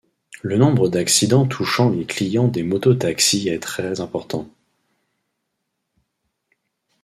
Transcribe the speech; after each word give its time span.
Le 0.41 0.57
nombre 0.57 0.87
d'accidents 0.89 1.45
touchant 1.47 1.91
les 1.91 2.07
clients 2.07 2.47
des 2.47 2.63
motos-taxis 2.63 3.45
est 3.49 3.59
très 3.59 4.01
important. 4.01 4.49